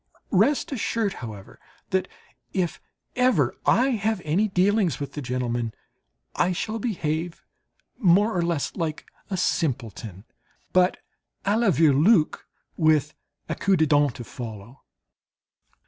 [0.31, 1.59] Rest assured, however,
[1.91, 2.07] that
[2.53, 2.81] if
[3.15, 5.73] ever I have any dealings with the gentlemen,
[6.35, 7.43] I shall behave
[7.99, 10.25] more or less like a simpleton,
[10.73, 10.97] but
[11.45, 13.13] à la Vireloque with
[13.47, 14.81] a coup de dent to follow.